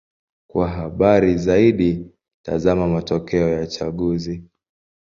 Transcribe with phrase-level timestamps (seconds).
[0.47, 2.11] Kwa habari zaidi:
[2.45, 4.43] tazama matokeo ya uchaguzi.